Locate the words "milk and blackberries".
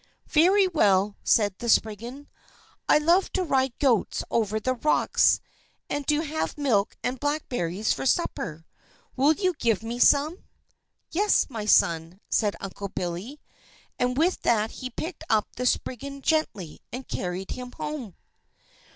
6.57-7.93